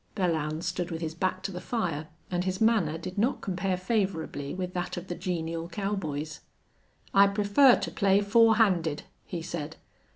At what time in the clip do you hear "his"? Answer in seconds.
1.01-1.13, 2.43-2.59